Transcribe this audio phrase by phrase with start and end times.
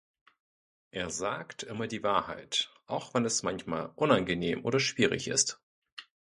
[0.89, 5.61] Er sagt immer die Wahrheit, auch wenn es manchmal unangenehm oder schwierig ist.